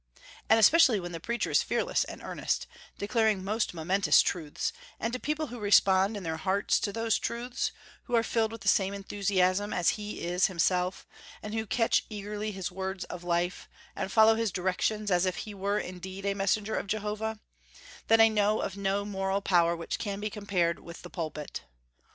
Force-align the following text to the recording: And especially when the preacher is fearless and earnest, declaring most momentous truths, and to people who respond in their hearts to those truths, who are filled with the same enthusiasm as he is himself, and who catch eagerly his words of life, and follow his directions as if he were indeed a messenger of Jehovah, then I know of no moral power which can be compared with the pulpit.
And 0.49 0.59
especially 0.59 0.99
when 0.99 1.11
the 1.11 1.19
preacher 1.19 1.51
is 1.51 1.61
fearless 1.61 2.05
and 2.05 2.23
earnest, 2.23 2.65
declaring 2.97 3.43
most 3.43 3.71
momentous 3.71 4.23
truths, 4.23 4.73
and 4.99 5.13
to 5.13 5.19
people 5.19 5.45
who 5.53 5.59
respond 5.59 6.17
in 6.17 6.23
their 6.23 6.37
hearts 6.37 6.79
to 6.79 6.91
those 6.91 7.19
truths, 7.19 7.71
who 8.05 8.15
are 8.15 8.23
filled 8.23 8.51
with 8.51 8.61
the 8.61 8.67
same 8.67 8.95
enthusiasm 8.95 9.71
as 9.71 9.89
he 10.01 10.21
is 10.21 10.47
himself, 10.47 11.05
and 11.43 11.53
who 11.53 11.67
catch 11.67 12.03
eagerly 12.09 12.51
his 12.51 12.71
words 12.71 13.03
of 13.13 13.23
life, 13.23 13.69
and 13.95 14.11
follow 14.11 14.33
his 14.33 14.51
directions 14.51 15.11
as 15.11 15.27
if 15.27 15.35
he 15.35 15.53
were 15.53 15.77
indeed 15.77 16.25
a 16.25 16.33
messenger 16.33 16.73
of 16.75 16.87
Jehovah, 16.87 17.39
then 18.07 18.19
I 18.19 18.27
know 18.27 18.59
of 18.59 18.75
no 18.75 19.05
moral 19.05 19.41
power 19.43 19.75
which 19.75 19.99
can 19.99 20.19
be 20.19 20.31
compared 20.31 20.79
with 20.79 21.03
the 21.03 21.11
pulpit. 21.11 21.61